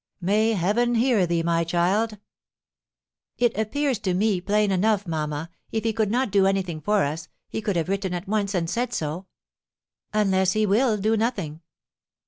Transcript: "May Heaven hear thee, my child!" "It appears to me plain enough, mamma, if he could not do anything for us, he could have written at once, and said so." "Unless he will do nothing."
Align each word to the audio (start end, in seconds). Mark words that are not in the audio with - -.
"May 0.19 0.53
Heaven 0.53 0.95
hear 0.95 1.27
thee, 1.27 1.43
my 1.43 1.63
child!" 1.63 2.17
"It 3.37 3.55
appears 3.55 3.99
to 3.99 4.15
me 4.15 4.41
plain 4.41 4.71
enough, 4.71 5.05
mamma, 5.05 5.51
if 5.71 5.83
he 5.83 5.93
could 5.93 6.09
not 6.09 6.31
do 6.31 6.47
anything 6.47 6.81
for 6.81 7.03
us, 7.03 7.27
he 7.47 7.61
could 7.61 7.75
have 7.75 7.87
written 7.87 8.11
at 8.15 8.27
once, 8.27 8.55
and 8.55 8.67
said 8.67 8.93
so." 8.93 9.27
"Unless 10.11 10.53
he 10.53 10.65
will 10.65 10.97
do 10.97 11.15
nothing." 11.15 11.61